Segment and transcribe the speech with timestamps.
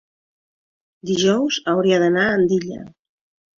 [1.09, 2.83] Dijous hauria d'anar a Andilla.